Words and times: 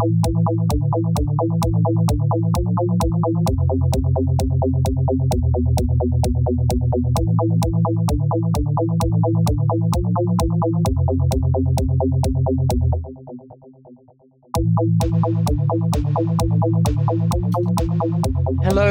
Hello 0.00 0.10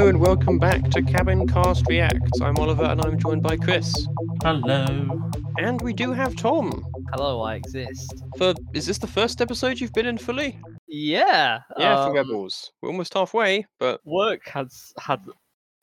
and 0.07 0.19
welcome 0.19 0.60
back 0.60 0.89
to 0.89 1.01
Cabincast 1.01 1.87
Reacts. 1.87 2.42
I'm 2.42 2.57
Oliver 2.57 2.83
and 2.83 3.00
I'm 3.05 3.18
joined 3.18 3.43
by 3.43 3.55
Chris. 3.55 4.10
Hello. 4.43 5.21
And 5.57 5.82
we 5.82 5.93
do 5.93 6.11
have 6.11 6.36
Tom. 6.36 6.83
Hello, 7.14 7.43
I 7.43 7.55
exist. 7.55 8.25
For 8.37 8.54
is 8.74 8.87
this 8.87 8.97
the 8.97 9.07
first 9.07 9.39
episode 9.39 9.79
you've 9.79 9.93
been 9.93 10.05
in 10.05 10.18
fully? 10.18 10.60
Yeah. 10.87 11.59
Yeah, 11.77 11.96
for 11.96 12.09
um, 12.09 12.15
Rebels. 12.15 12.71
We're 12.82 12.89
almost 12.89 13.14
halfway, 13.14 13.65
but 13.79 14.01
Work 14.05 14.47
has 14.47 14.93
had 15.00 15.21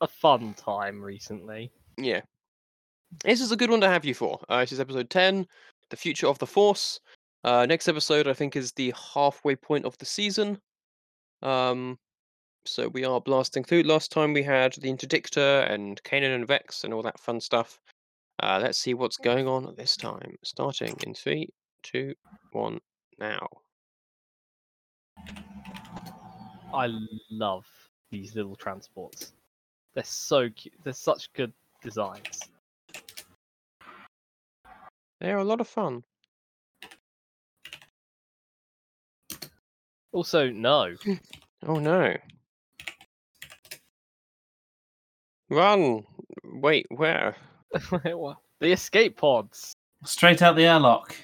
a 0.01 0.09
fun 0.09 0.55
time 0.55 1.03
recently. 1.03 1.71
yeah. 1.99 2.21
This 3.23 3.41
is 3.41 3.53
a 3.53 3.57
good 3.57 3.71
one 3.71 3.81
to 3.81 3.89
have 3.89 4.05
you 4.05 4.13
for. 4.13 4.41
Uh, 4.49 4.61
this 4.61 4.73
is 4.73 4.81
episode 4.81 5.09
10, 5.09 5.47
The 5.91 5.97
Future 5.97 6.27
of 6.27 6.39
the 6.41 6.49
Force. 6.49 6.99
Uh, 7.45 7.65
next 7.65 7.87
episode, 7.87 8.27
I 8.27 8.33
think, 8.33 8.57
is 8.57 8.73
the 8.73 8.93
halfway 9.15 9.55
point 9.55 9.85
of 9.85 9.97
the 9.99 10.05
season. 10.05 10.59
Um, 11.43 11.97
so 12.65 12.89
we 12.89 13.05
are 13.05 13.21
blasting 13.21 13.63
through. 13.63 13.83
Last 13.83 14.11
time 14.11 14.33
we 14.33 14.43
had 14.43 14.73
the 14.73 14.93
Interdictor 14.93 15.71
and 15.71 16.03
Kanan 16.03 16.35
and 16.35 16.49
Rex 16.49 16.83
and 16.83 16.93
all 16.93 17.03
that 17.03 17.21
fun 17.21 17.41
stuff. 17.41 17.79
Uh, 18.43 18.59
let's 18.61 18.79
see 18.79 18.95
what's 18.95 19.19
going 19.19 19.47
on 19.47 19.73
this 19.77 19.97
time. 19.97 20.35
Starting 20.43 20.97
in 21.07 21.15
three, 21.15 21.51
two, 21.85 22.15
one, 22.51 22.81
now. 23.21 23.47
I 26.75 26.89
love 27.31 27.67
these 28.11 28.35
little 28.35 28.57
transports. 28.57 29.33
They're 29.95 30.03
so 30.03 30.51
cute. 30.51 30.75
They're 30.83 30.93
such 30.93 31.33
good 31.33 31.53
designs. 31.83 32.41
They 35.21 35.31
are 35.31 35.39
a 35.39 35.45
lot 35.45 35.61
of 35.61 35.69
fun. 35.69 36.03
Also, 40.13 40.51
no. 40.51 40.95
Oh 41.67 41.79
no. 41.79 42.15
Run! 45.49 46.05
Wait, 46.45 46.87
where? 46.91 47.37
The 48.61 48.73
escape 48.73 49.17
pods. 49.17 49.75
Straight 50.05 50.43
out 50.43 50.57
the 50.57 50.67
airlock. 50.67 51.17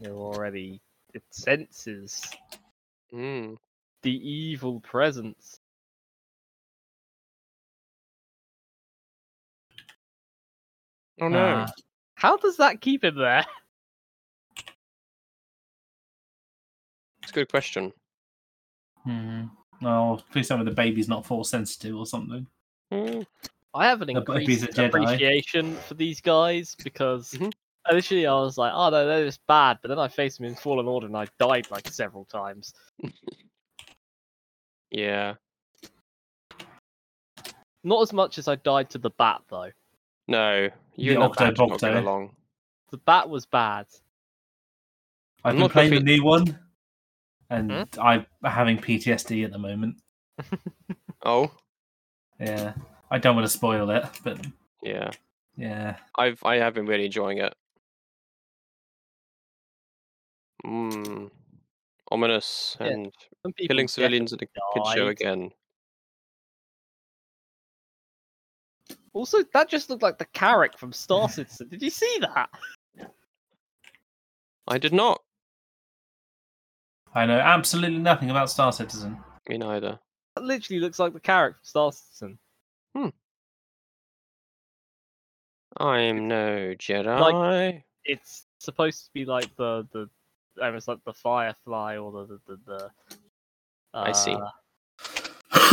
They're 0.00 0.12
already. 0.12 0.80
It 1.12 1.22
senses 1.30 2.22
Mm. 3.12 3.56
the 4.02 4.10
evil 4.28 4.80
presence. 4.80 5.60
Oh 11.20 11.28
no. 11.28 11.64
Ah, 11.66 11.72
How 12.16 12.36
does 12.36 12.56
that 12.56 12.80
keep 12.80 13.04
him 13.04 13.16
there? 13.16 13.44
It's 17.22 17.30
a 17.30 17.34
good 17.36 17.48
question. 17.48 17.90
hmm. 19.04 19.44
Oh, 19.82 20.20
please 20.30 20.46
tell 20.46 20.58
me 20.58 20.64
the 20.64 20.70
baby's 20.72 21.08
not 21.08 21.24
force 21.24 21.48
sensitive 21.48 21.96
or 21.96 22.04
something. 22.04 22.46
Mm. 22.92 23.26
I 23.72 23.86
have 23.86 24.02
an 24.02 24.10
increased 24.10 24.78
appreciation 24.78 25.74
for 25.76 25.94
these 25.94 26.20
guys 26.20 26.76
because 26.84 27.32
Mhm. 27.32 27.50
Initially 27.90 28.26
I 28.26 28.34
was 28.34 28.56
like, 28.58 28.72
oh 28.74 28.90
no, 28.90 29.06
they're 29.06 29.24
just 29.26 29.40
bad, 29.46 29.78
but 29.82 29.88
then 29.88 29.98
I 29.98 30.08
faced 30.08 30.38
them 30.38 30.46
in 30.46 30.54
Fallen 30.54 30.86
Order 30.86 31.06
and 31.06 31.16
I 31.16 31.26
died 31.38 31.70
like 31.70 31.88
several 31.88 32.24
times. 32.24 32.72
Yeah. 34.90 35.34
Not 37.82 38.02
as 38.02 38.12
much 38.12 38.38
as 38.38 38.46
I 38.48 38.54
died 38.54 38.90
to 38.90 38.98
the 38.98 39.10
bat 39.10 39.42
though. 39.50 39.70
No. 40.28 40.68
You 40.94 41.14
The 41.14 41.20
and 41.20 41.22
that 41.22 41.30
Octo 41.30 41.44
badge 41.46 41.58
not 41.58 41.80
get 41.80 41.92
Bocto. 41.94 41.98
along. 41.98 42.36
The 42.90 42.98
bat 42.98 43.28
was 43.28 43.44
bad. 43.44 43.86
I've 45.42 45.50
I'm 45.50 45.52
been 45.54 45.60
not 45.62 45.70
playing 45.72 45.90
the 45.90 45.96
happy- 45.96 46.16
new 46.16 46.24
one, 46.24 46.58
and 47.50 47.70
Hmm? 47.72 47.82
I'm 48.00 48.26
having 48.44 48.78
PTSD 48.78 49.44
at 49.44 49.50
the 49.52 49.58
moment. 49.58 49.96
Oh, 51.26 51.50
Yeah, 52.38 52.74
I 53.10 53.18
don't 53.18 53.34
want 53.34 53.46
to 53.46 53.52
spoil 53.52 53.88
it, 53.90 54.04
but 54.22 54.46
yeah. 54.82 55.10
yeah, 55.56 55.96
I've 56.16 56.38
I 56.44 56.56
have 56.56 56.74
been 56.74 56.84
really 56.86 57.06
enjoying 57.06 57.38
it. 57.38 57.54
Mm. 60.64 61.30
Ominous 62.10 62.76
Yeah, 62.80 62.86
and 62.86 63.12
Some 63.42 63.52
people 63.52 63.74
killing 63.74 63.88
civilians 63.88 64.32
in 64.32 64.38
a 64.40 64.46
kid 64.46 64.86
show 64.94 65.04
died. 65.06 65.10
again. 65.12 65.50
Also, 69.12 69.42
that 69.52 69.68
just 69.68 69.88
looked 69.90 70.02
like 70.02 70.18
the 70.18 70.24
Carrack 70.26 70.76
from 70.76 70.92
Star 70.92 71.28
Citizen. 71.30 71.68
Did 71.68 71.82
you 71.82 71.90
see 71.90 72.18
that? 72.20 72.50
I 74.66 74.78
did 74.78 74.92
not. 74.92 75.22
I 77.14 77.26
know 77.26 77.38
absolutely 77.38 77.98
nothing 77.98 78.30
about 78.30 78.50
Star 78.50 78.72
Citizen. 78.72 79.18
Me 79.48 79.56
neither. 79.58 79.98
That 80.34 80.44
literally 80.44 80.80
looks 80.80 80.98
like 80.98 81.12
the 81.12 81.20
Carrack 81.20 81.54
from 81.54 81.64
Star 81.64 81.92
Citizen. 81.92 82.38
Hmm. 82.96 83.08
I'm 85.76 86.28
no 86.28 86.74
Jedi. 86.78 87.82
It's 88.04 88.46
supposed 88.58 89.06
to 89.06 89.10
be 89.12 89.24
like 89.24 89.54
the 89.56 89.86
the, 89.92 90.08
um, 90.60 90.74
it's 90.76 90.88
like 90.88 91.04
the 91.04 91.12
Firefly 91.14 91.96
or 91.98 92.12
the 92.12 92.26
the 92.26 92.40
the. 92.46 92.60
the 92.66 92.90
I 94.02 94.12
see. 94.12 94.42
uh, 94.42 94.50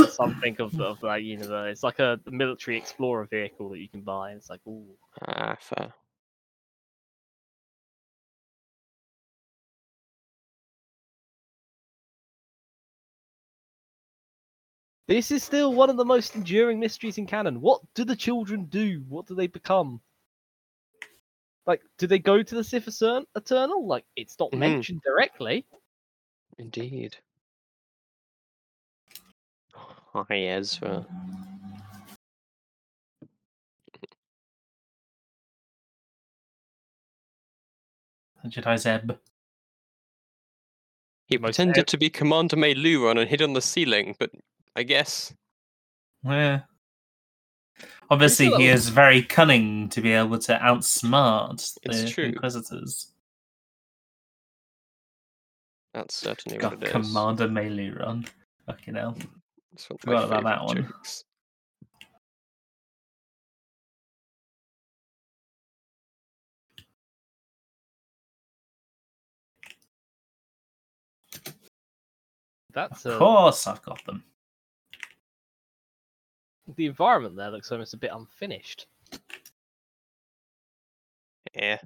something 0.08 0.56
of 0.59 0.80
of 0.80 1.00
that 1.02 1.24
universe. 1.24 1.74
It's 1.74 1.84
like 1.84 2.00
a 2.00 2.19
military 2.28 2.78
explorer 2.78 3.25
vehicle 3.25 3.69
that 3.69 3.80
you 3.80 3.90
can 3.90 4.02
buy. 4.02 4.31
And 4.31 4.38
it's 4.40 4.50
like, 4.50 4.62
ooh, 4.68 4.97
Ah, 5.22 5.56
fair. 5.59 5.94
this 15.08 15.30
is 15.30 15.44
still 15.44 15.74
one 15.74 15.92
of 15.92 15.98
the 15.98 16.06
most 16.06 16.36
enduring 16.36 16.80
mysteries 16.80 17.18
in 17.19 17.28
canon. 17.28 17.62
What 17.62 17.81
do 17.94 18.03
the 18.03 18.16
children 18.16 18.66
do? 18.66 19.03
What 19.08 19.28
do 19.28 19.36
they 19.36 19.46
become? 19.48 20.02
Like, 21.67 21.81
do 21.97 22.07
they 22.07 22.19
go 22.19 22.41
to 22.41 22.55
the 22.55 22.63
Sith 22.63 22.88
Eternal? 23.35 23.85
Like, 23.85 24.05
it's 24.16 24.38
not 24.39 24.51
Mhm. 24.51 24.59
mentioned 24.59 25.01
directly. 25.03 25.66
Indeed. 26.57 27.17
Hi, 29.73 30.38
Ezra. 30.39 31.05
Jedi 38.45 38.77
Zeb. 38.77 39.11
He 41.27 41.38
Most 41.38 41.55
pretended 41.55 41.81
ev- 41.81 41.85
to 41.88 41.97
be 41.97 42.09
Commander 42.09 42.57
Meiloorun 42.57 43.19
and 43.19 43.29
hid 43.29 43.41
on 43.41 43.53
the 43.53 43.61
ceiling, 43.61 44.16
but 44.19 44.31
I 44.75 44.83
guess 44.83 45.33
Yeah. 46.23 46.61
Obviously, 48.09 48.50
he 48.52 48.68
is 48.68 48.90
very 48.90 49.24
cunning 49.24 49.88
to 49.90 50.02
be 50.02 50.12
able 50.12 50.38
to 50.40 50.58
outsmart 50.58 51.78
It's 51.84 52.03
the 52.03 52.09
true. 52.09 52.25
Inquisitors. 52.25 53.08
that's 55.94 56.16
certainly 56.16 56.58
God, 56.58 56.74
what 56.74 56.84
it 56.84 56.86
is. 56.88 56.92
Commander 56.92 57.47
Meiloorun. 57.47 58.28
Fucking 58.66 58.96
hell. 58.96 59.18
It's 59.74 59.86
Forgot 59.86 60.25
about 60.25 60.44
that 60.44 60.64
one. 60.64 60.78
jokes. 60.84 61.24
That's 72.74 73.06
Of 73.06 73.13
uh, 73.13 73.19
course, 73.19 73.68
I've 73.68 73.81
got 73.81 74.04
them. 74.06 74.24
The 76.75 76.85
environment 76.85 77.35
there 77.35 77.51
looks 77.51 77.71
almost 77.71 77.94
a 77.94 77.97
bit 77.97 78.12
unfinished. 78.13 78.88
Yeah. 81.53 81.77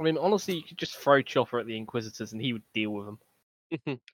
I 0.00 0.02
mean, 0.02 0.18
honestly, 0.18 0.56
you 0.56 0.62
could 0.62 0.78
just 0.78 0.96
throw 0.96 1.22
Chopper 1.22 1.60
at 1.60 1.66
the 1.66 1.76
Inquisitors 1.76 2.32
and 2.32 2.40
he 2.40 2.52
would 2.52 2.72
deal 2.72 2.90
with 2.90 3.06
them. 3.06 4.00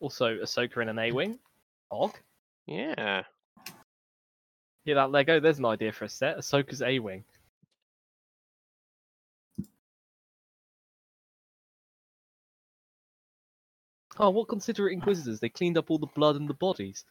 Also, 0.00 0.36
Ahsoka 0.36 0.80
in 0.80 0.88
an 0.88 0.98
A-wing. 0.98 1.40
Og? 1.90 2.12
Yeah. 2.66 3.22
Hear 4.84 4.94
that, 4.94 5.10
Lego? 5.10 5.40
There's 5.40 5.58
an 5.58 5.66
idea 5.66 5.92
for 5.92 6.04
a 6.04 6.08
set. 6.08 6.38
Ahsoka's 6.38 6.82
A-wing. 6.82 7.24
Oh, 14.20 14.30
what 14.30 14.48
considerate 14.48 14.92
inquisitors! 14.92 15.38
They 15.38 15.48
cleaned 15.48 15.78
up 15.78 15.90
all 15.90 15.98
the 15.98 16.06
blood 16.06 16.36
and 16.36 16.48
the 16.48 16.54
bodies. 16.54 17.04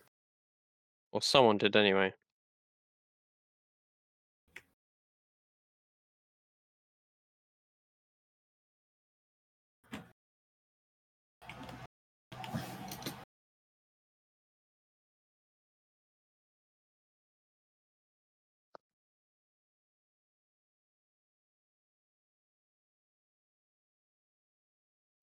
Or 1.11 1.21
someone 1.21 1.57
did 1.57 1.75
anyway. 1.75 2.13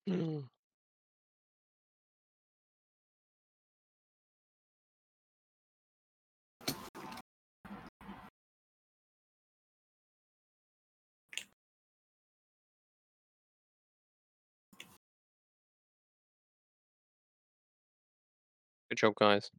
Mm. 0.08 0.44
Good 18.90 18.96
job, 18.98 19.14
guys. 19.16 19.50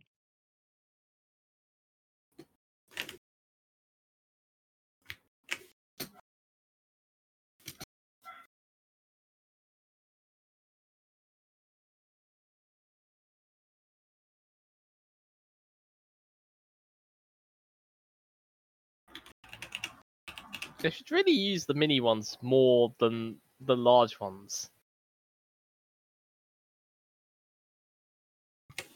They 20.80 20.90
should 20.90 21.12
really 21.12 21.32
use 21.32 21.66
the 21.66 21.74
mini 21.74 22.00
ones 22.00 22.38
more 22.42 22.94
than 23.00 23.38
the 23.62 23.76
large 23.76 24.20
ones. 24.20 24.70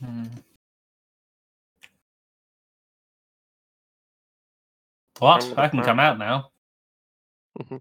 Hmm. 0.03 0.25
What? 5.19 5.57
I 5.57 5.67
can 5.67 5.83
come 5.83 5.99
out 5.99 6.17
now. 6.17 6.51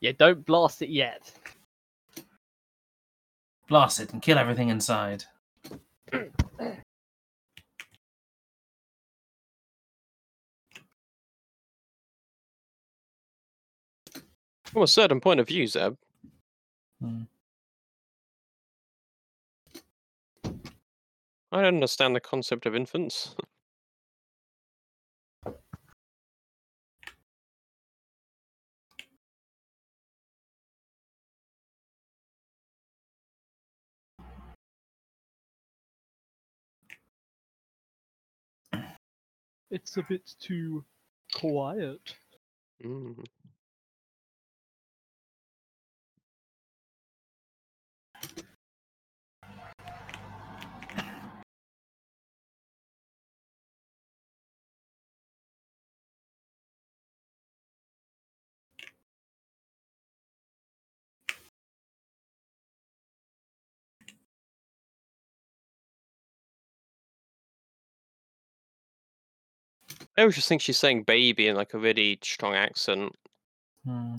Yeah, 0.00 0.12
don't 0.16 0.46
blast 0.46 0.80
it 0.82 0.90
yet. 0.90 1.32
Blast 3.68 3.98
it 3.98 4.12
and 4.12 4.22
kill 4.22 4.38
everything 4.38 4.68
inside. 4.68 5.24
From 14.72 14.82
a 14.82 14.86
certain 14.86 15.20
point 15.20 15.40
of 15.40 15.48
view, 15.48 15.66
Zeb, 15.66 15.96
Hmm. 17.00 17.22
I 21.50 21.62
don't 21.62 21.74
understand 21.76 22.14
the 22.14 22.20
concept 22.20 22.66
of 22.66 22.74
infants. 22.74 23.34
It's 39.70 39.98
a 39.98 40.02
bit 40.02 40.34
too 40.40 40.84
quiet. 41.34 42.14
Mm. 42.84 43.24
I 70.18 70.22
always 70.22 70.34
just 70.34 70.48
think 70.48 70.60
she's 70.60 70.76
saying 70.78 71.04
baby 71.04 71.46
in 71.46 71.54
like 71.54 71.74
a 71.74 71.78
really 71.78 72.18
strong 72.24 72.56
accent. 72.56 73.14
Hmm. 73.86 74.16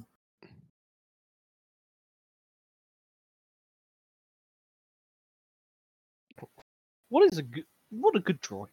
What 7.10 7.30
is 7.34 7.38
a 7.38 7.44
good? 7.44 7.66
What 7.90 8.16
a 8.16 8.22
good 8.22 8.42
droid. 8.42 8.69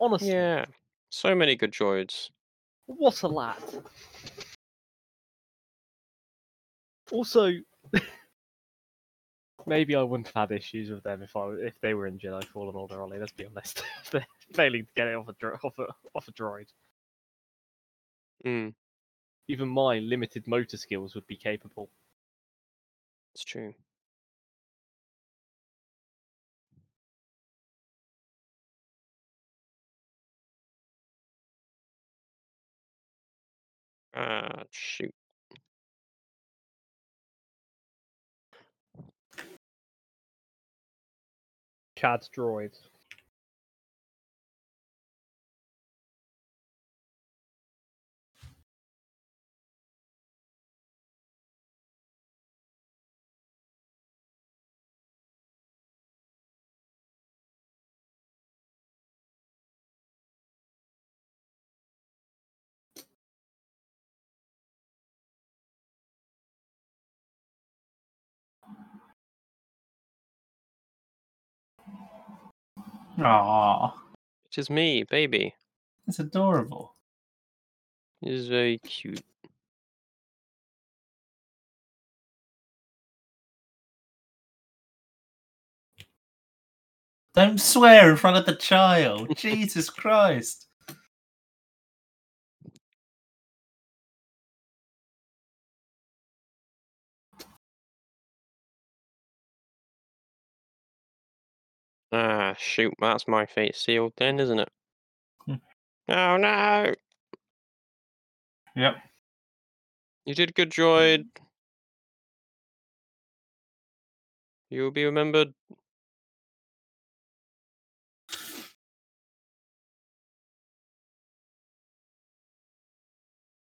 Honestly, 0.00 0.30
Yeah. 0.30 0.64
So 1.10 1.34
many 1.34 1.56
good 1.56 1.72
droids. 1.72 2.30
what 2.86 3.20
a 3.22 3.28
lad. 3.28 3.62
Also, 7.12 7.52
maybe 9.66 9.94
I 9.94 10.02
wouldn't 10.02 10.28
have 10.28 10.48
had 10.48 10.56
issues 10.56 10.88
with 10.88 11.02
them 11.02 11.22
if 11.22 11.36
I 11.36 11.50
if 11.50 11.78
they 11.82 11.92
were 11.92 12.06
in 12.06 12.18
Jedi 12.18 12.44
Fallen 12.44 12.74
Order. 12.74 13.02
Ollie, 13.02 13.18
let's 13.18 13.32
be 13.32 13.44
honest. 13.44 13.82
Failing 14.54 14.86
to 14.86 14.92
get 14.94 15.08
it 15.08 15.14
off 15.16 15.28
a 15.28 15.32
dro- 15.34 15.58
off 15.64 15.78
a 15.78 15.86
off 16.14 16.28
a 16.28 16.32
droid. 16.32 16.68
Mm, 18.46 18.74
Even 19.48 19.68
my 19.68 19.98
limited 19.98 20.46
motor 20.48 20.76
skills 20.78 21.14
would 21.14 21.26
be 21.26 21.36
capable. 21.36 21.90
it's 23.34 23.44
true. 23.44 23.74
Ah, 34.14 34.64
shoot. 34.70 35.14
Chad's 41.96 42.28
droid. 42.28 42.74
Aw, 73.20 73.92
It 74.46 74.58
is 74.58 74.70
me, 74.70 75.04
baby. 75.04 75.54
it's 76.08 76.18
adorable. 76.18 76.96
It 78.22 78.32
is 78.32 78.48
very 78.48 78.78
cute. 78.78 79.22
Don't 87.34 87.60
swear 87.60 88.10
in 88.10 88.16
front 88.16 88.36
of 88.36 88.46
the 88.46 88.54
child. 88.56 89.36
Jesus 89.36 89.88
Christ. 89.88 90.66
Ah, 102.12 102.54
shoot. 102.58 102.92
That's 103.00 103.28
my 103.28 103.46
fate 103.46 103.76
sealed 103.76 104.12
then, 104.16 104.40
isn't 104.40 104.58
it? 104.58 104.68
Hmm. 105.46 105.54
Oh 106.08 106.36
no! 106.36 106.94
Yep. 108.76 108.94
You 110.24 110.34
did 110.34 110.54
good, 110.54 110.70
droid. 110.70 111.26
You 114.70 114.82
will 114.82 114.90
be 114.90 115.04
remembered. 115.04 115.52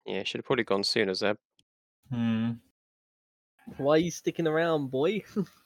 Yeah, 0.07 0.23
should 0.23 0.39
have 0.39 0.47
probably 0.47 0.65
gone 0.65 0.85
sooner, 0.85 1.15
Zeb. 1.15 1.37
Hmm. 2.11 2.53
Why 3.77 3.95
are 3.97 3.99
you 3.99 4.11
sticking 4.11 4.47
around, 4.47 4.91
boy? 4.91 5.25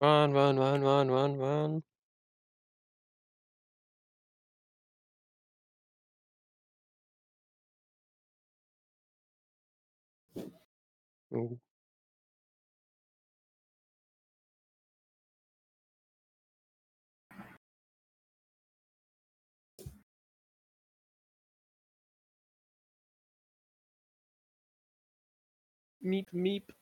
Run, 0.00 0.32
run, 0.32 0.58
run, 0.58 0.82
run, 0.82 1.10
run, 1.10 1.36
run. 1.38 1.82
Ooh. 11.34 11.58
meep 26.02 26.28
meep. 26.32 26.72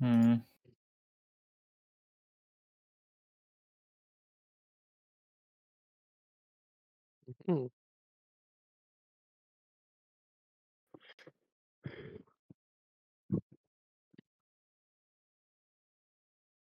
Hmm. 0.00 0.36
Mhm. 7.48 7.68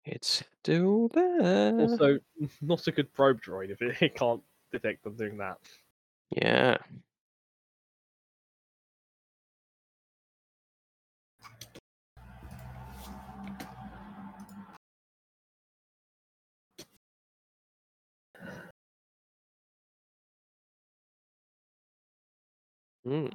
It's 0.04 0.42
still 0.62 1.08
there. 1.08 1.80
Also, 1.80 2.18
not 2.62 2.86
a 2.86 2.92
good 2.92 3.12
probe 3.12 3.40
droid 3.42 3.70
if 3.70 3.82
it, 3.82 3.96
it 4.02 4.14
can't 4.14 4.42
detect 4.72 5.04
them 5.04 5.16
doing 5.16 5.38
that. 5.38 5.58
Yeah. 6.30 6.78
Mm. 23.04 23.30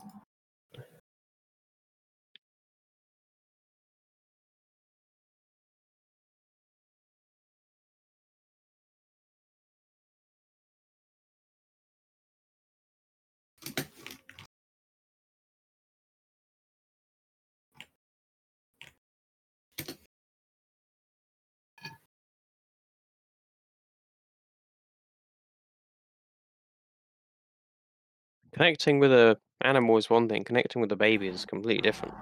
Connecting 28.55 28.99
with 28.99 29.11
a 29.11 29.37
animal 29.65 29.97
is 29.97 30.09
one 30.09 30.29
thing. 30.29 30.45
Connecting 30.45 30.81
with 30.81 30.89
a 30.93 30.95
baby 30.95 31.27
is 31.27 31.43
completely 31.45 31.81
different. 31.81 32.13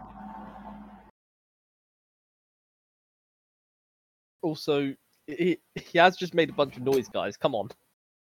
Also, 4.41 4.95
he, 5.27 5.59
he 5.75 5.99
has 5.99 6.17
just 6.17 6.33
made 6.33 6.49
a 6.49 6.53
bunch 6.53 6.75
of 6.75 6.81
noise, 6.81 7.07
guys. 7.07 7.37
Come 7.37 7.53
on. 7.53 7.69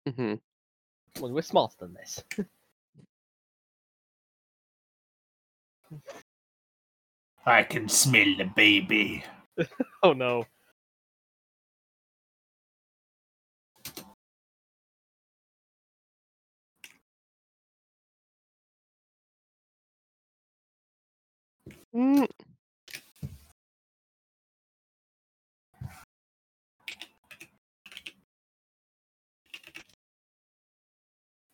hmm 0.05 0.33
Come 1.15 1.23
on, 1.23 1.33
we're 1.33 1.41
smarter 1.43 1.75
than 1.79 1.93
this. 1.93 2.21
I 7.45 7.63
can 7.63 7.87
smell 7.87 8.35
the 8.37 8.51
baby. 8.53 9.23
oh 10.03 10.11
no. 10.11 10.45
Mm. 21.95 22.25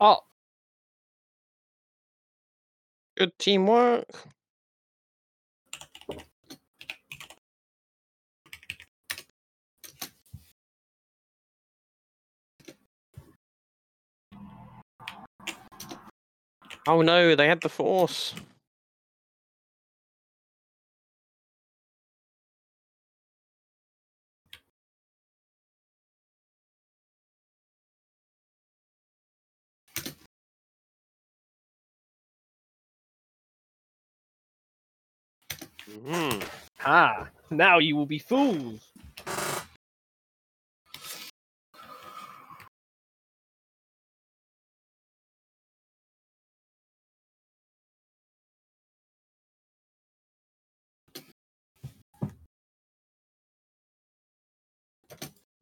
Oh, 0.02 0.24
Good 3.16 3.38
teamwork. 3.38 4.06
Oh 16.88 17.02
no, 17.02 17.36
they 17.36 17.48
had 17.48 17.62
the 17.62 17.70
force. 17.70 18.34
Ah, 36.90 37.28
now 37.52 37.78
you 37.78 37.96
will 37.96 38.08
be 38.08 38.18
fools. 38.18 38.82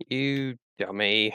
You 0.10 0.55
dummy. 0.79 1.34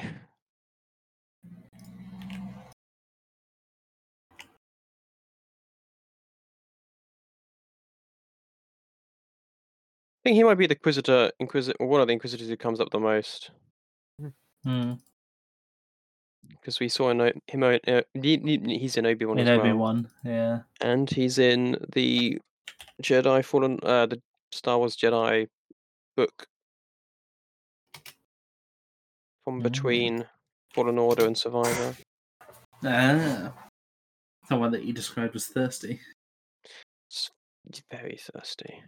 Think 10.25 10.37
he 10.37 10.45
might 10.45 10.57
be 10.59 10.67
the 10.67 10.75
Inquisitor, 10.75 11.31
Inquisitor, 11.41 11.76
or 11.81 11.87
one 11.88 12.00
of 12.00 12.07
the 12.07 12.12
Inquisitors 12.12 12.49
who 12.49 12.57
comes 12.57 12.81
up 12.81 12.91
the 12.91 13.00
most. 13.00 13.50
Hmm. 14.64 14.93
Because 16.49 16.79
we 16.81 16.88
saw 16.88 17.11
in 17.11 17.21
O- 17.21 17.33
him, 17.49 17.62
uh, 17.62 17.79
he- 18.14 18.37
he- 18.38 18.79
he's 18.79 18.97
in 18.97 19.07
Obi 19.07 19.25
Wan 19.25 19.38
In 19.38 19.49
as 19.49 19.59
Obi 19.59 19.69
well, 19.71 19.79
Wan, 19.79 20.11
yeah. 20.25 20.62
and 20.81 21.09
he's 21.11 21.38
in 21.38 21.85
the 21.93 22.41
Jedi 23.02 23.45
Fallen, 23.45 23.79
uh, 23.83 24.07
the 24.07 24.21
Star 24.52 24.79
Wars 24.79 24.97
Jedi 24.97 25.49
book 26.17 26.47
from 29.45 29.61
Mm. 29.61 29.62
between 29.62 30.29
Fallen 30.75 30.99
Order 30.99 31.26
and 31.26 31.37
Survivor. 31.37 31.97
Ah. 32.85 33.52
The 34.49 34.57
one 34.57 34.73
that 34.73 34.85
you 34.85 34.93
described 34.93 35.35
was 35.35 35.47
thirsty. 35.49 36.00
It's 37.09 37.31
it's 37.69 37.83
very 37.91 38.17
thirsty. 38.17 38.83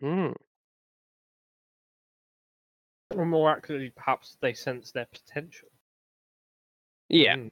Hmm 0.00 0.32
Or 3.14 3.26
more 3.26 3.50
accurately, 3.50 3.92
perhaps 3.94 4.36
they 4.40 4.54
sense 4.54 4.92
their 4.92 5.06
potential. 5.06 5.68
Yeah. 7.08 7.36
Mm. 7.36 7.50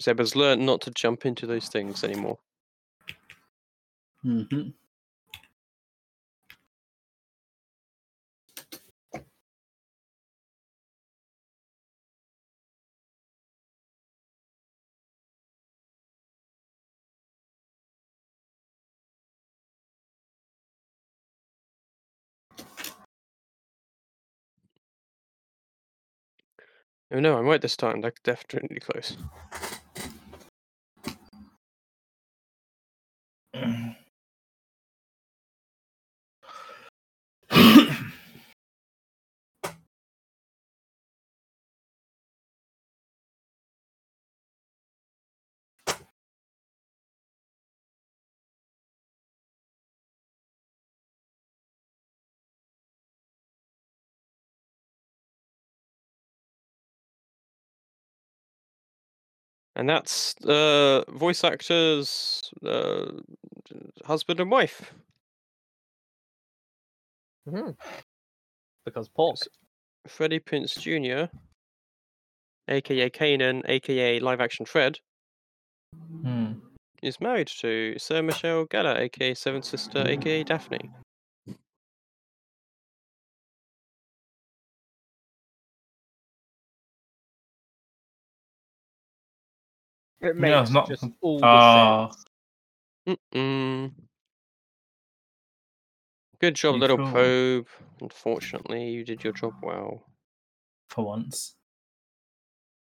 Zeba's 0.00 0.34
learned 0.34 0.64
not 0.64 0.80
to 0.82 0.90
jump 0.90 1.26
into 1.26 1.46
those 1.46 1.68
things 1.68 2.02
anymore. 2.02 2.38
Mm-hmm. 4.24 4.70
Oh 27.12 27.20
no, 27.20 27.36
I'm 27.38 27.44
right 27.46 27.60
this 27.60 27.76
time. 27.76 28.00
They're 28.00 28.14
definitely 28.24 28.80
close. 28.80 29.16
And 59.74 59.88
that's 59.88 60.34
uh, 60.44 61.02
voice 61.08 61.44
actors, 61.44 62.50
uh, 62.64 63.06
husband 64.04 64.40
and 64.40 64.50
wife. 64.50 64.92
Because 68.84 69.08
Pork. 69.08 69.36
Yes. 69.38 69.48
Freddie 70.08 70.40
Prinze 70.40 70.74
Jr., 70.78 71.32
aka 72.68 73.08
Kanan, 73.10 73.62
aka 73.68 74.18
live 74.20 74.40
action 74.40 74.66
Fred, 74.66 74.98
Hmm. 76.22 76.54
is 77.02 77.20
married 77.20 77.48
to 77.60 77.98
Sarah 77.98 78.22
Michelle 78.22 78.66
Gellar, 78.66 78.98
aka 78.98 79.34
Seven 79.34 79.62
Sister, 79.62 80.04
aka 80.06 80.42
Daphne. 80.44 80.90
It 90.22 90.26
Yeah, 90.36 90.40
makes 90.60 90.70
not- 90.70 90.88
just 90.88 91.04
all 91.20 91.40
the 91.40 91.46
Ah. 91.46 92.08
sense. 92.10 93.18
Mm-mm. 93.34 93.92
Good 96.38 96.54
job, 96.54 96.74
You 96.76 96.80
little 96.80 96.96
cool. 96.98 97.10
probe. 97.12 97.68
Unfortunately, 98.00 98.90
you 98.90 99.04
did 99.04 99.22
your 99.24 99.32
job 99.32 99.54
well. 99.62 100.06
For 100.88 101.04
once. 101.04 101.56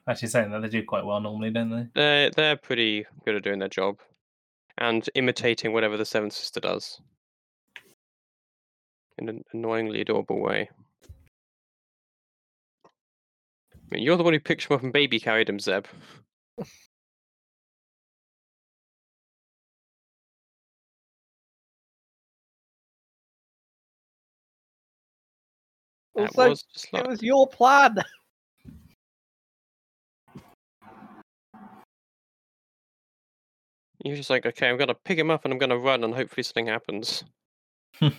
Actually, 0.07 0.29
saying 0.29 0.51
that 0.51 0.61
they 0.61 0.69
do 0.69 0.83
quite 0.85 1.05
well 1.05 1.19
normally, 1.19 1.51
don't 1.51 1.69
they? 1.69 1.87
They're 1.93 2.29
they're 2.31 2.55
pretty 2.57 3.05
good 3.25 3.35
at 3.35 3.43
doing 3.43 3.59
their 3.59 3.67
job, 3.67 3.99
and 4.77 5.07
imitating 5.15 5.73
whatever 5.73 5.97
the 5.97 6.05
Seventh 6.05 6.33
Sister 6.33 6.59
does 6.59 7.01
in 9.17 9.27
an 9.29 9.43
annoyingly 9.51 10.01
adorable 10.01 10.39
way. 10.39 10.69
I 12.85 12.89
mean, 13.91 14.03
you're 14.03 14.17
the 14.17 14.23
one 14.23 14.33
who 14.33 14.39
picked 14.39 14.65
him 14.69 14.75
up 14.75 14.83
and 14.83 14.93
baby 14.93 15.19
carried 15.19 15.49
him, 15.49 15.59
Zeb. 15.59 15.85
That 26.17 26.35
Also, 26.35 26.49
was 26.49 26.63
just 26.73 26.87
it 26.87 26.93
like 26.93 27.07
was 27.07 27.21
your 27.21 27.47
plan. 27.47 27.95
you're 34.03 34.15
just 34.15 34.31
like, 34.31 34.47
okay, 34.47 34.67
I'm 34.67 34.77
gonna 34.77 34.95
pick 34.95 35.19
him 35.19 35.29
up 35.29 35.45
and 35.45 35.53
I'm 35.53 35.59
gonna 35.59 35.77
run, 35.77 36.03
and 36.03 36.15
hopefully 36.15 36.41
something 36.43 36.65
happens. 36.65 37.23
Is 38.01 38.11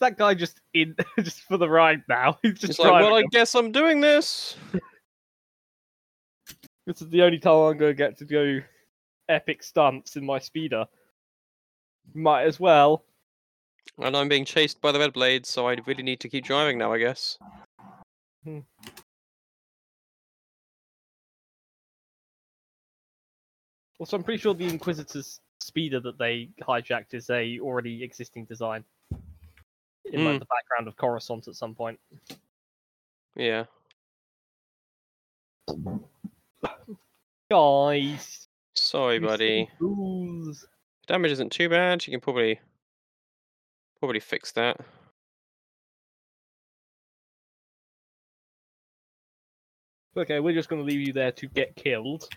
that 0.00 0.18
guy 0.18 0.34
just 0.34 0.60
in 0.74 0.96
just 1.20 1.42
for 1.42 1.56
the 1.58 1.68
ride 1.68 2.02
now? 2.08 2.38
He's 2.42 2.58
just 2.58 2.80
like, 2.80 2.90
well, 2.90 3.14
I 3.14 3.22
guess 3.30 3.54
I'm 3.54 3.70
doing 3.70 4.00
this. 4.00 4.56
This 6.86 7.02
is 7.02 7.08
the 7.08 7.22
only 7.22 7.38
time 7.38 7.54
I'm 7.54 7.76
gonna 7.78 7.94
get 7.94 8.18
to 8.18 8.24
do 8.24 8.62
epic 9.28 9.62
stunts 9.62 10.16
in 10.16 10.24
my 10.24 10.38
speeder. 10.38 10.86
Might 12.14 12.44
as 12.44 12.58
well. 12.58 13.04
And 13.98 14.16
I'm 14.16 14.28
being 14.28 14.44
chased 14.44 14.80
by 14.80 14.92
the 14.92 14.98
red 14.98 15.12
blades, 15.12 15.48
so 15.48 15.68
I 15.68 15.76
really 15.86 16.02
need 16.02 16.20
to 16.20 16.28
keep 16.28 16.44
driving 16.44 16.78
now, 16.78 16.92
I 16.92 16.98
guess. 16.98 17.38
Also, 23.98 24.16
I'm 24.16 24.22
pretty 24.22 24.40
sure 24.40 24.54
the 24.54 24.68
Inquisitor's 24.68 25.40
speeder 25.60 26.00
that 26.00 26.18
they 26.18 26.50
hijacked 26.62 27.14
is 27.14 27.30
a 27.30 27.58
already 27.60 28.02
existing 28.02 28.44
design. 28.44 28.84
In 30.12 30.24
like 30.24 30.36
Mm. 30.36 30.38
the 30.38 30.46
background 30.46 30.88
of 30.88 30.96
Coruscant 30.96 31.48
at 31.48 31.54
some 31.56 31.74
point. 31.74 32.00
Yeah. 33.34 33.66
Guys, 37.50 38.47
Sorry, 38.78 39.18
buddy. 39.18 39.68
Damage 41.06 41.32
isn't 41.32 41.52
too 41.52 41.68
bad. 41.68 42.06
You 42.06 42.12
can 42.12 42.20
probably 42.20 42.60
probably 43.98 44.20
fix 44.20 44.52
that. 44.52 44.78
Okay, 50.16 50.40
we're 50.40 50.54
just 50.54 50.68
gonna 50.68 50.82
leave 50.82 51.00
you 51.06 51.12
there 51.12 51.32
to 51.32 51.46
get 51.46 51.76
killed. 51.76 52.28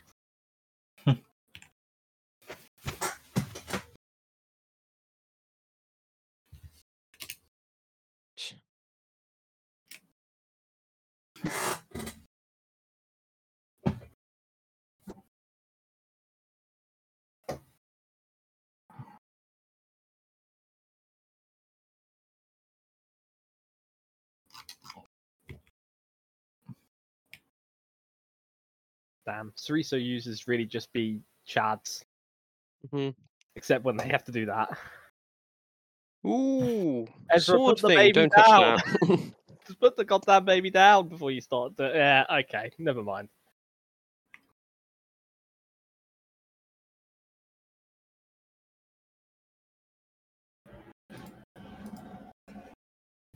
Damn, 29.25 29.51
Ceriso 29.57 30.03
users 30.03 30.47
really 30.47 30.65
just 30.65 30.91
be 30.93 31.21
chads, 31.47 32.03
hmm 32.91 33.09
except 33.55 33.83
when 33.83 33.97
they 33.97 34.07
have 34.07 34.23
to 34.23 34.31
do 34.31 34.45
that. 34.47 34.69
Ooh, 36.25 37.05
Ezra, 37.31 37.57
sword 37.57 37.75
put 37.75 37.81
the 37.81 37.87
thing. 37.89 37.97
baby 37.97 38.13
Don't 38.13 38.31
down. 38.31 38.79
touch 38.79 38.87
that. 39.09 39.31
Just 39.67 39.79
put 39.79 39.95
the 39.95 40.03
goddamn 40.03 40.43
baby 40.43 40.71
down 40.71 41.07
before 41.07 41.29
you 41.29 41.39
start. 41.39 41.77
Do- 41.77 41.83
yeah, 41.83 42.25
okay, 42.41 42.71
never 42.79 43.03
mind. 43.03 43.29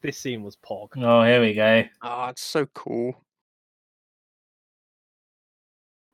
This 0.01 0.17
scene 0.17 0.43
was 0.43 0.55
pog. 0.57 0.89
Oh, 0.97 1.23
here 1.23 1.41
we 1.41 1.53
go. 1.53 1.83
Ah, 2.01 2.29
it's 2.29 2.43
so 2.43 2.65
cool. 2.67 3.24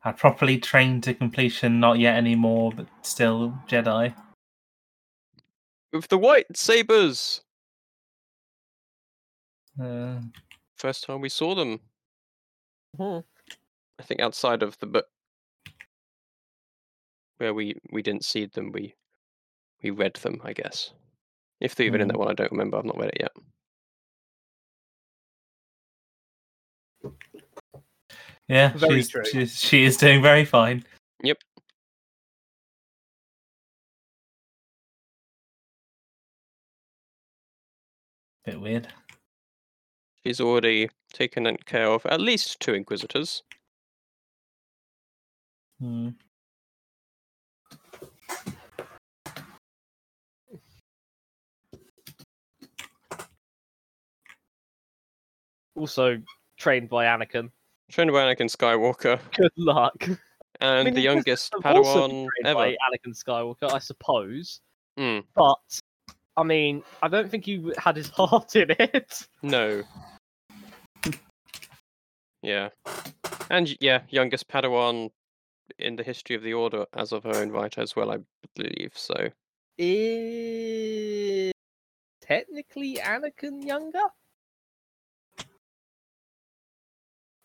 I 0.03 0.11
properly 0.11 0.57
trained 0.57 1.03
to 1.03 1.13
completion, 1.13 1.79
not 1.79 1.99
yet 1.99 2.17
anymore, 2.17 2.71
but 2.75 2.87
still 3.03 3.59
Jedi. 3.67 4.15
With 5.93 6.07
the 6.07 6.17
white 6.17 6.57
sabers. 6.57 7.41
Uh, 9.81 10.19
First 10.77 11.03
time 11.03 11.21
we 11.21 11.29
saw 11.29 11.53
them. 11.53 11.79
Hmm. 12.97 13.19
I 13.99 14.03
think 14.03 14.19
outside 14.21 14.63
of 14.63 14.77
the 14.79 14.87
book 14.87 15.05
where 17.37 17.53
we 17.53 17.75
we 17.91 18.01
didn't 18.01 18.25
see 18.25 18.47
them, 18.47 18.71
we 18.71 18.95
we 19.83 19.91
read 19.91 20.15
them. 20.15 20.41
I 20.43 20.53
guess. 20.53 20.91
If 21.59 21.75
they're 21.75 21.85
even 21.85 22.01
in 22.01 22.07
Hmm. 22.07 22.13
that 22.13 22.19
one, 22.19 22.29
I 22.29 22.33
don't 22.33 22.51
remember. 22.51 22.77
I've 22.77 22.85
not 22.85 22.97
read 22.97 23.11
it 23.13 23.17
yet. 23.19 23.31
Yeah, 28.51 28.73
Very 28.75 28.95
she's, 28.95 29.09
true. 29.09 29.23
she's 29.31 29.57
she 29.57 29.83
is 29.85 29.95
doing 29.95 30.21
very 30.21 30.43
fine. 30.43 30.83
Yep. 31.23 31.37
Bit 38.43 38.59
weird. 38.59 38.87
She's 40.25 40.41
already 40.41 40.89
taken 41.13 41.55
care 41.65 41.87
of 41.87 42.05
at 42.05 42.19
least 42.19 42.59
two 42.59 42.73
inquisitors. 42.73 43.43
Hmm. 45.79 46.09
Also 55.75 56.21
trained 56.57 56.89
by 56.89 57.05
Anakin. 57.05 57.49
Trained 57.91 58.11
by 58.11 58.23
Anakin 58.33 58.49
Skywalker 58.49 59.19
Good 59.35 59.51
luck. 59.57 60.07
and 60.61 60.85
mean, 60.85 60.93
the 60.93 61.01
youngest 61.01 61.53
Have 61.63 61.75
also 61.75 62.07
been 62.07 62.25
Padawan 62.25 62.29
ever. 62.45 62.53
by 62.55 62.69
Anakin 62.71 63.13
Skywalker, 63.15 63.71
I 63.73 63.79
suppose. 63.79 64.61
Hmm. 64.97 65.19
But 65.35 65.81
I 66.37 66.43
mean, 66.43 66.83
I 67.01 67.07
don't 67.09 67.29
think 67.29 67.45
he 67.45 67.71
had 67.77 67.97
his 67.97 68.09
heart 68.15 68.55
in 68.55 68.71
it. 68.79 69.27
No. 69.41 69.83
yeah. 72.41 72.69
And 73.49 73.75
yeah, 73.81 74.01
youngest 74.09 74.47
Padawan 74.47 75.11
in 75.79 75.95
the 75.95 76.03
history 76.03 76.35
of 76.35 76.43
the 76.43 76.53
Order 76.53 76.85
as 76.93 77.11
of 77.11 77.23
her 77.23 77.35
own 77.35 77.49
right 77.51 77.77
as 77.77 77.95
well, 77.95 78.11
I 78.11 78.17
believe. 78.55 78.91
So 78.95 79.29
Is 79.77 81.51
technically 82.21 82.95
Anakin 82.95 83.65
younger? 83.65 84.03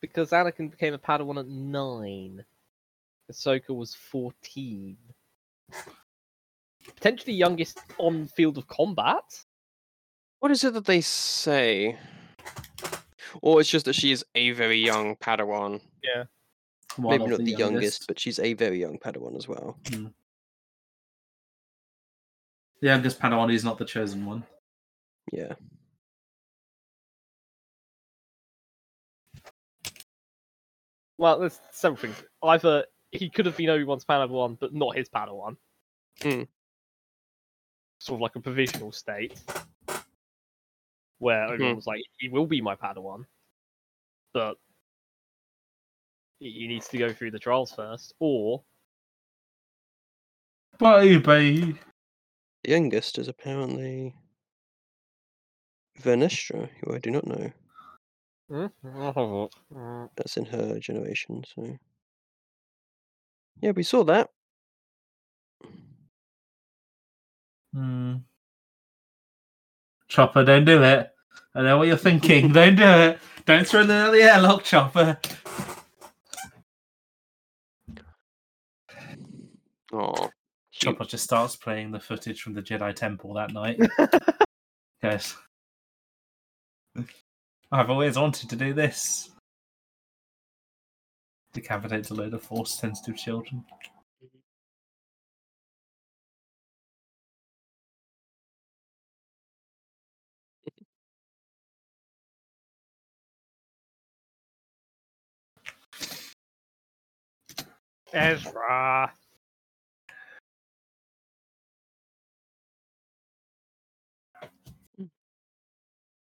Because 0.01 0.31
Anakin 0.31 0.71
became 0.71 0.95
a 0.95 0.99
Padawan 0.99 1.41
at 1.41 1.49
nine. 1.49 2.45
Ahsoka 3.31 3.71
was 3.75 3.95
fourteen. 3.95 4.97
Potentially 6.95 7.33
youngest 7.33 7.81
on 7.99 8.27
field 8.29 8.59
of 8.59 8.69
combat. 8.69 9.25
what 10.39 10.53
is 10.53 10.63
it 10.63 10.75
that 10.75 10.85
they 10.85 11.01
say? 11.01 11.99
Or 13.43 13.61
it's 13.61 13.69
just 13.69 13.87
that 13.87 13.95
she 13.95 14.13
is 14.13 14.25
a 14.35 14.53
very 14.53 14.79
young 14.79 15.17
Padawan. 15.17 15.81
One 16.97 17.19
Maybe 17.19 17.31
not 17.31 17.41
the 17.41 17.53
youngest. 17.53 18.07
but 18.07 18.19
she's 18.19 18.39
a 18.39 18.55
very 18.55 18.79
young 18.81 18.99
Padawan 18.99 19.37
as 19.37 19.49
well. 19.49 19.77
Hmm. 19.89 20.07
The 22.81 22.89
youngest 22.89 23.19
Padawan 23.19 23.53
is 23.53 23.65
not 23.65 23.79
the 23.79 23.85
chosen 23.85 24.25
one. 24.25 24.45
Yeah. 25.33 25.55
Well, 31.19 31.39
there's 31.39 31.61
several 31.71 32.01
things. 32.01 32.23
Either 32.43 32.85
he 33.11 33.31
could 33.31 33.47
have 33.47 33.57
been 33.57 33.71
Obi 33.71 33.85
Wan's 33.85 34.05
Padawan, 34.05 34.59
but 34.59 34.75
not 34.75 34.97
his 34.97 35.09
Padawan. 35.09 35.57
Hmm. 36.23 36.43
Sort 38.01 38.19
of 38.19 38.21
like 38.21 38.37
a 38.37 38.41
provisional 38.41 38.93
state, 38.93 39.41
where 41.19 41.47
Obi 41.47 41.65
Wan 41.65 41.77
was 41.77 41.87
like, 41.87 42.03
"He 42.19 42.29
will 42.29 42.47
be 42.47 42.61
my 42.61 42.77
Padawan," 42.77 43.25
but 44.35 44.59
he 46.39 46.51
he 46.51 46.67
needs 46.69 46.89
to 46.89 46.99
go 46.99 47.13
through 47.13 47.31
the 47.31 47.39
trials 47.39 47.73
first. 47.73 48.15
Or 48.19 48.63
Baby. 50.79 51.79
The 52.65 52.71
youngest 52.71 53.19
is 53.19 53.29
apparently 53.29 54.15
Vernestra, 56.03 56.69
who 56.81 56.95
I 56.95 56.99
do 56.99 57.11
not 57.11 57.27
know. 57.27 57.51
Hmm? 58.49 58.67
That's 60.17 60.37
in 60.37 60.47
her 60.47 60.79
generation, 60.79 61.45
so. 61.55 61.79
Yeah, 63.61 63.73
we 63.73 63.83
saw 63.83 64.05
that. 64.05 64.31
Hmm. 67.75 68.17
Chopper, 70.09 70.45
don't 70.45 70.65
do 70.65 70.83
it. 70.83 71.11
I 71.55 71.63
know 71.63 71.79
what 71.79 71.89
you're 71.89 71.97
thinking. 71.97 72.53
don't 72.53 72.77
do 72.77 72.85
it. 72.85 73.19
Don't 73.45 73.67
throw 73.67 73.85
them 73.85 74.09
out 74.09 74.13
the 74.13 74.23
airlock, 74.23 74.65
Chopper. 74.65 75.19
Oh. 79.93 80.31
Chopper 80.73 81.05
just 81.05 81.25
starts 81.25 81.57
playing 81.57 81.91
the 81.91 82.01
footage 82.01 82.43
from 82.43 82.55
the 82.55 82.63
Jedi 82.63 82.95
Temple 82.95 83.35
that 83.35 83.53
night. 83.53 83.81
yes. 85.03 85.37
I've 87.77 87.91
always 87.91 88.17
wanted 88.17 88.49
to 88.49 88.57
do 88.57 88.73
this. 88.73 89.29
Decapitate 91.53 92.09
a 92.09 92.15
load 92.15 92.33
of 92.33 92.43
force 92.43 92.79
sensitive 92.79 93.19
children. 93.19 93.67
Ezra. 108.15 109.13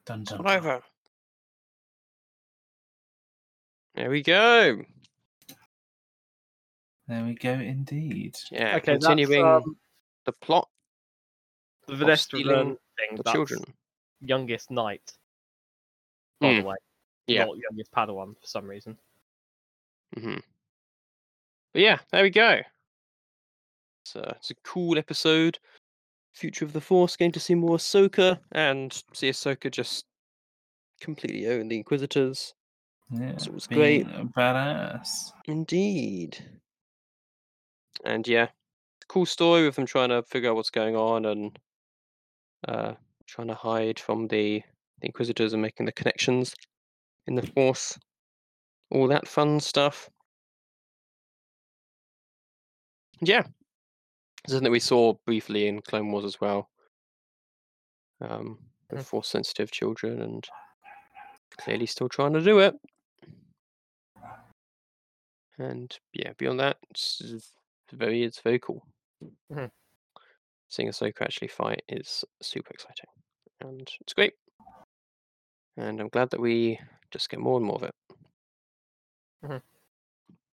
Dun, 0.08 0.24
dun, 0.24 0.24
dun. 0.24 0.38
Survivor. 0.38 0.82
There 3.98 4.12
we 4.12 4.22
go. 4.22 4.84
There 7.08 7.24
we 7.26 7.34
go, 7.34 7.52
indeed. 7.54 8.36
Yeah, 8.52 8.76
Okay, 8.76 8.92
continuing 8.94 9.44
um, 9.44 9.76
the 10.26 10.34
plot, 10.34 10.70
the 11.88 11.96
Vanessa 11.96 12.30
thing. 12.38 12.78
the 13.16 13.24
that's 13.24 13.32
children. 13.34 13.64
youngest 14.22 14.70
knight. 14.70 15.14
By 16.40 16.54
the 16.54 16.62
Hmm, 16.62 16.68
way, 16.68 16.76
Yeah. 17.26 17.46
not 17.46 17.58
youngest 17.58 17.92
Padawan 17.92 18.40
for 18.40 18.46
some 18.46 18.68
reason. 18.68 19.00
Mm-hmm. 20.16 20.38
But 21.74 21.82
yeah, 21.82 21.98
there 22.12 22.22
we 22.22 22.30
go. 22.30 22.62
It's 24.06 24.16
a, 24.16 24.30
it's 24.38 24.52
a 24.52 24.56
cool 24.64 25.00
episode. 25.00 25.58
Future 26.36 26.66
of 26.66 26.74
the 26.74 26.82
Force, 26.82 27.18
going 27.18 27.32
to 27.32 27.40
see 27.40 27.56
more 27.56 27.78
Ahsoka 27.78 28.40
and 28.52 28.94
see 29.14 29.32
Ahsoka 29.32 29.72
just 29.72 30.06
completely 31.02 31.48
own 31.48 31.68
the 31.68 31.78
Inquisitors. 31.78 32.54
Yeah, 33.12 33.38
So 33.38 33.50
it 33.50 33.54
was 33.54 33.68
great. 33.68 34.06
Badass. 34.08 35.32
Indeed. 35.46 36.38
And 38.04 38.28
yeah, 38.28 38.48
cool 39.08 39.26
story 39.26 39.66
with 39.66 39.76
them 39.76 39.86
trying 39.86 40.10
to 40.10 40.24
figure 40.24 40.50
out 40.50 40.56
what's 40.56 40.70
going 40.70 40.96
on 40.96 41.26
and 41.26 41.60
uh, 42.68 42.94
trying 43.26 43.48
to 43.48 43.56
hide 43.56 44.00
from 44.00 44.28
the, 44.28 44.62
the 45.02 45.08
Inquisitors 45.08 45.54
and 45.54 45.62
making 45.62 45.86
the 45.86 45.92
connections 45.92 46.54
in 47.28 47.36
the 47.36 47.48
Force. 47.48 47.98
All 48.92 49.08
that 49.08 49.28
fun 49.28 49.60
stuff. 49.60 50.10
Yeah. 53.22 53.44
Something 54.48 54.64
that 54.66 54.72
we 54.72 54.80
saw 54.80 55.14
briefly 55.26 55.68
in 55.68 55.82
Clone 55.82 56.12
Wars 56.12 56.26
as 56.26 56.40
well. 56.40 56.70
Um, 58.22 58.60
with 58.90 59.02
Mm. 59.02 59.06
Force 59.06 59.28
sensitive 59.28 59.72
children 59.72 60.22
and 60.22 60.48
clearly 61.58 61.86
still 61.86 62.10
trying 62.10 62.34
to 62.34 62.42
do 62.42 62.60
it. 62.60 62.76
And 65.60 65.98
yeah, 66.14 66.34
beyond 66.38 66.60
that, 66.60 66.78
it's 66.90 67.22
very 67.92 68.24
it's 68.24 68.42
very 68.42 68.60
cool. 68.60 68.84
Mhm. 69.50 69.68
Seeing 70.70 70.88
Ahsoka 70.90 71.22
actually 71.24 71.50
fight 71.50 71.84
is 71.90 72.24
super 72.42 72.72
exciting, 72.74 73.10
and 73.60 73.90
it's 74.02 74.14
great. 74.14 74.36
And 75.78 76.02
I'm 76.02 76.10
glad 76.10 76.32
that 76.32 76.42
we 76.42 76.78
just 77.10 77.30
get 77.30 77.40
more 77.40 77.56
and 77.58 77.66
more 77.66 77.78
of 77.78 77.84
it. 77.84 77.96
Mhm. 79.42 79.62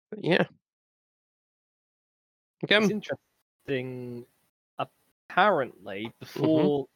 But 0.10 0.24
yeah. 0.24 0.48
Okay. 2.64 2.80
It's 2.80 2.90
interesting. 2.90 4.26
Apparently, 5.30 6.14
Mm-hmm. 6.36 6.68
before 6.70 6.88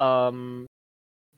um 0.00 0.66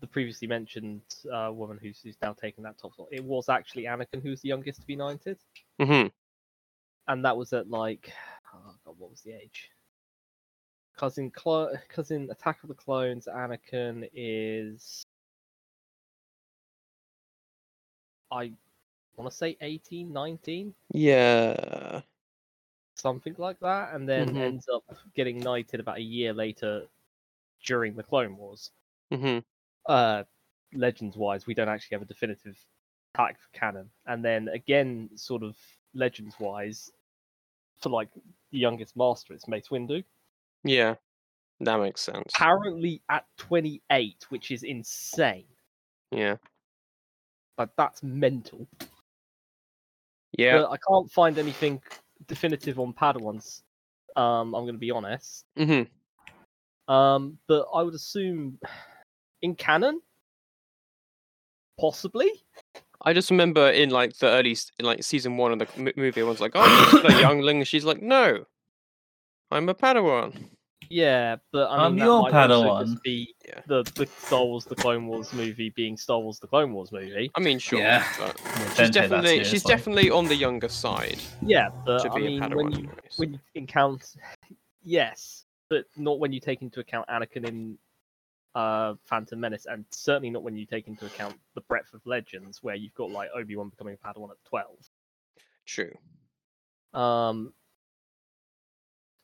the 0.01 0.07
previously 0.07 0.49
mentioned 0.49 1.03
uh, 1.33 1.51
woman 1.53 1.79
who's 1.81 2.01
who's 2.03 2.17
now 2.23 2.33
taken 2.33 2.63
that 2.65 2.79
top 2.79 2.95
slot, 2.95 3.09
it 3.13 3.25
was 3.25 3.49
actually 3.49 3.85
Anakin 3.85 4.23
who 4.23 4.31
was 4.31 4.41
the 4.43 4.49
youngest 4.49 4.81
to 4.81 4.87
be 4.87 4.97
knighted, 4.97 5.39
mhm, 5.79 6.11
and 7.09 7.25
that 7.25 7.37
was 7.37 7.53
at 7.53 7.69
like 7.71 8.13
oh 8.55 8.75
god, 8.85 8.95
what 8.99 9.11
was 9.11 9.23
the 9.23 9.33
age? 9.33 9.71
Cousin 10.97 11.31
Clo- 11.31 11.77
cousin 11.89 12.29
Attack 12.31 12.65
of 12.65 12.69
the 12.69 12.75
Clones, 12.75 13.29
Anakin 13.29 14.11
is 14.13 15.05
I 18.31 18.53
want 19.17 19.31
to 19.31 19.37
say 19.37 19.57
18, 19.61 20.13
19, 20.13 20.75
Yeah. 20.93 22.03
something 22.97 23.35
like 23.39 23.59
that, 23.61 23.95
and 23.95 24.09
then 24.09 24.37
Mhm. 24.37 24.37
ends 24.37 24.69
up 24.69 24.85
getting 25.15 25.39
knighted 25.43 25.81
about 25.81 25.99
a 25.99 26.03
year 26.03 26.33
later 26.33 26.87
during 27.65 27.95
the 27.97 28.03
Clone 28.03 28.37
Wars. 28.37 28.71
Mhm. 29.11 29.43
Uh 29.89 30.25
legends 30.75 31.17
wise 31.17 31.47
we 31.47 31.55
don't 31.55 31.69
actually 31.69 31.95
have 31.95 32.03
a 32.03 32.07
definitive 32.07 32.57
pack 33.15 33.39
for 33.41 33.49
canon 33.59 33.89
and 34.07 34.25
then 34.25 34.49
again 34.49 35.09
sort 35.15 35.43
of 35.43 35.57
legends 35.95 36.35
wise 36.39 36.91
for 37.81 37.89
like 37.91 38.09
the 38.51 38.59
youngest 38.59 38.97
master 38.97 39.33
it's 39.33 39.49
mace 39.49 39.69
windu 39.69 40.03
Yeah. 40.65 40.97
That 41.61 41.81
makes 41.81 42.03
sense. 42.03 42.35
apparently 42.35 43.01
at 43.09 43.25
28 43.39 44.27
which 44.29 44.51
is 44.51 44.63
insane 44.63 45.47
Yeah. 46.11 46.37
But 47.57 47.71
that's 47.77 48.03
mental 48.03 48.67
Yeah. 50.37 50.59
but 50.59 50.71
i 50.71 50.77
can't 50.89 51.11
find 51.11 51.39
anything 51.39 51.81
definitive 52.27 52.79
on 52.79 52.93
padawans 52.93 53.63
um 54.17 54.55
i'm 54.55 54.65
going 54.65 54.75
to 54.75 54.79
be 54.79 54.91
honest 54.91 55.47
Mhm. 55.57 55.89
um 56.89 57.39
but 57.47 57.67
i 57.75 57.83
would 57.83 57.95
assume 57.95 58.59
in 59.43 59.55
canon 59.55 60.01
possibly 61.79 62.31
I 63.03 63.13
just 63.13 63.31
remember 63.31 63.71
in 63.71 63.91
like 63.91 64.17
the 64.17 64.27
early, 64.29 64.57
in 64.79 64.85
like 64.87 65.05
season 65.05 65.37
one 65.37 65.53
of 65.53 65.59
the 65.59 65.69
m- 65.77 65.85
movie, 65.97 66.09
everyone's 66.09 66.41
like, 66.41 66.53
"Oh, 66.55 66.91
she's 66.91 67.05
a 67.15 67.21
youngling." 67.21 67.59
and 67.59 67.69
She's 67.69 67.85
like, 67.85 68.03
"No, 68.03 68.45
I'm 69.51 69.69
a 69.69 69.75
Padawan." 69.75 70.49
Yeah, 70.89 71.37
but 71.53 71.71
I 71.71 71.77
mean, 71.77 72.01
I'm 72.01 72.07
your 72.07 72.29
Padawan. 72.31 73.01
be 73.03 73.35
Yeah. 73.47 73.61
the, 73.67 73.85
the 73.95 74.07
Star 74.19 74.45
Wars: 74.45 74.65
The 74.65 74.75
Clone 74.75 75.07
Wars 75.07 75.33
movie 75.35 75.71
being 75.71 75.97
Star 75.97 76.19
Wars: 76.19 76.39
The 76.41 76.47
Clone 76.49 76.73
Wars 76.73 76.91
movie. 76.91 77.31
I 77.37 77.41
mean, 77.41 77.59
sure. 77.59 77.81
Yeah. 77.81 78.05
But 78.19 78.41
Yeah, 78.45 78.69
she's 78.69 78.77
don't 78.77 78.93
definitely 78.93 79.45
she's 79.45 79.63
seriously. 79.63 79.75
definitely 79.75 80.11
on 80.11 80.25
the 80.27 80.35
younger 80.35 80.69
side 80.69 81.19
Yeah, 81.43 81.69
but 81.85 81.99
to 82.05 82.13
I 82.13 82.19
mean, 82.19 82.43
a 82.43 82.57
when 82.57 82.73
you 82.73 82.91
when 83.19 83.35
you 83.35 83.41
encounter, 83.55 84.05
yes, 84.83 85.45
but 85.69 85.85
not 85.97 86.19
when 86.19 86.33
you 86.33 86.41
take 86.41 86.63
into 86.63 86.81
account 86.81 87.07
Anakin 87.09 87.47
in 87.47 87.79
uh, 88.57 88.95
Phantom 89.05 89.39
Menace, 89.39 89.67
and 89.67 89.85
certainly 89.91 90.31
not 90.31 90.43
when 90.43 90.57
you 90.57 90.65
take 90.65 90.89
into 90.89 91.05
account 91.05 91.37
the 91.55 91.61
breadth 91.61 91.93
of 91.93 92.01
Legends, 92.07 92.63
where 92.63 92.75
you've 92.75 92.95
got 92.95 93.11
like 93.11 93.29
Obi 93.37 93.55
Wan 93.55 93.69
becoming 93.69 93.97
a 94.03 94.07
Padawan 94.09 94.31
at 94.31 94.39
twelve. 94.49 94.79
True. 95.67 95.93
Um, 96.95 97.53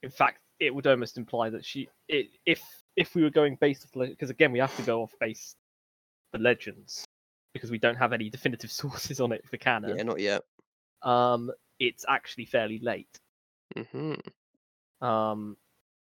in 0.02 0.10
fact, 0.10 0.42
it 0.60 0.74
would 0.74 0.86
almost 0.86 1.16
imply 1.16 1.48
that 1.48 1.64
she, 1.64 1.88
it, 2.08 2.26
if 2.44 2.62
if 2.94 3.14
we 3.14 3.22
were 3.22 3.30
going 3.30 3.56
based 3.58 3.86
off, 3.86 4.08
because 4.08 4.28
again, 4.28 4.52
we 4.52 4.58
have 4.58 4.76
to 4.76 4.82
go 4.82 5.00
off 5.00 5.14
base 5.18 5.56
the 6.32 6.38
legends 6.38 7.06
because 7.54 7.70
we 7.70 7.78
don't 7.78 7.96
have 7.96 8.12
any 8.12 8.28
definitive 8.30 8.70
sources 8.70 9.18
on 9.18 9.32
it 9.32 9.48
for 9.48 9.56
canon. 9.56 9.96
Yeah, 9.96 10.02
not 10.02 10.20
yet. 10.20 10.42
Um, 11.02 11.50
it's 11.78 12.04
actually 12.06 12.44
fairly 12.44 12.80
late. 12.80 13.18
hmm 13.74 14.14
Um, 15.00 15.56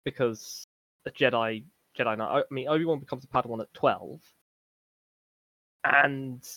because 0.04 0.66
a 1.06 1.12
Jedi 1.12 1.64
Jedi 2.00 2.18
Knight, 2.18 2.46
I 2.50 2.54
mean, 2.54 2.68
Obi 2.68 2.86
Wan 2.86 3.00
becomes 3.00 3.24
a 3.26 3.28
Padawan 3.28 3.62
at 3.62 3.74
twelve, 3.74 4.22
and 5.84 6.48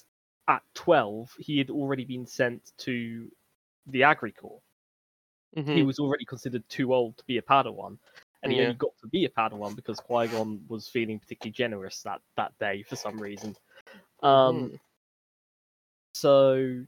at 0.48 0.62
twelve, 0.74 1.32
he 1.38 1.58
had 1.58 1.70
already 1.70 2.04
been 2.04 2.26
sent 2.26 2.72
to 2.78 3.30
the 3.86 4.02
Agri 4.04 4.32
Corps. 4.32 4.62
hmm 5.56 5.74
he 5.74 5.82
was 5.82 5.98
already 5.98 6.24
considered 6.24 6.68
too 6.68 6.92
old 6.94 7.16
to 7.18 7.24
be 7.24 7.38
a 7.38 7.42
Padawan, 7.42 7.98
and 8.42 8.52
he 8.52 8.58
Yeah. 8.58 8.64
only 8.64 8.74
got 8.74 8.96
to 8.98 9.06
be 9.08 9.24
a 9.24 9.30
Padawan 9.30 9.74
because 9.76 10.00
Qui 10.00 10.28
Gon 10.28 10.64
was 10.68 10.88
feeling 10.88 11.18
particularly 11.18 11.52
generous 11.52 12.02
that 12.02 12.20
that 12.36 12.56
day 12.58 12.82
for 12.82 12.96
some 12.96 13.20
reason. 13.20 13.56
Um, 14.22 14.70
Mhm. 14.70 14.78
so 16.14 16.86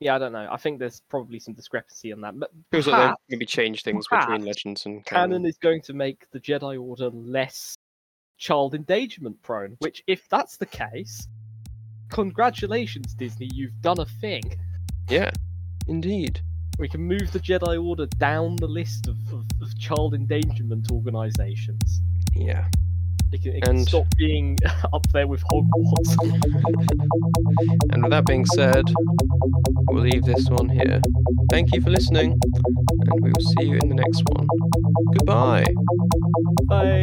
yeah, 0.00 0.14
I 0.14 0.18
don't 0.18 0.32
know. 0.32 0.48
I 0.50 0.56
think 0.56 0.78
there's 0.78 1.00
probably 1.08 1.38
some 1.38 1.54
discrepancy 1.54 2.12
on 2.12 2.20
that. 2.20 2.38
But 2.38 2.50
like 2.72 2.84
perhaps 2.84 3.22
they 3.28 3.36
maybe 3.36 3.46
change 3.46 3.82
things 3.82 4.06
between 4.08 4.44
legends 4.44 4.84
and 4.86 5.04
canon. 5.06 5.30
canon 5.30 5.46
is 5.46 5.56
going 5.56 5.80
to 5.82 5.94
make 5.94 6.30
the 6.32 6.40
Jedi 6.40 6.80
Order 6.80 7.10
less 7.10 7.76
child 8.36 8.74
endangerment 8.74 9.40
prone. 9.42 9.76
Which, 9.78 10.02
if 10.06 10.28
that's 10.28 10.58
the 10.58 10.66
case, 10.66 11.26
congratulations, 12.10 13.14
Disney, 13.14 13.48
you've 13.54 13.80
done 13.80 14.00
a 14.00 14.06
thing. 14.06 14.42
Yeah, 15.08 15.30
indeed. 15.88 16.40
We 16.78 16.90
can 16.90 17.00
move 17.00 17.32
the 17.32 17.40
Jedi 17.40 17.82
Order 17.82 18.04
down 18.18 18.56
the 18.56 18.66
list 18.66 19.06
of, 19.06 19.16
of, 19.32 19.46
of 19.62 19.78
child 19.78 20.12
endangerment 20.12 20.88
organizations. 20.92 22.02
Yeah. 22.34 22.68
It 23.32 23.42
can, 23.42 23.52
it 23.56 23.62
can 23.64 23.76
And- 23.76 23.88
stop 23.88 24.06
being 24.16 24.58
up 24.92 25.06
there 25.12 25.26
with 25.26 25.42
Hogwarts. 25.44 26.16
And 27.92 28.02
with 28.02 28.10
that 28.10 28.24
being 28.26 28.46
said, 28.46 28.84
we'll 29.88 30.02
leave 30.02 30.24
this 30.24 30.48
one 30.48 30.68
here. 30.68 31.00
Thank 31.50 31.74
you 31.74 31.80
for 31.80 31.90
listening, 31.90 32.32
and 32.32 33.20
we 33.22 33.30
will 33.30 33.40
see 33.58 33.66
you 33.66 33.78
in 33.78 33.88
the 33.88 33.94
next 33.94 34.22
one. 34.28 34.46
Goodbye. 35.14 35.66
Bye. 36.68 37.02